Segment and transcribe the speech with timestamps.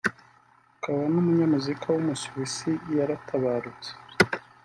[0.75, 3.91] akaba n’umunyamuziki w’umusuwisi yaratabarutse